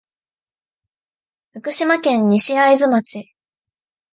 [1.53, 3.29] 福島県西会津町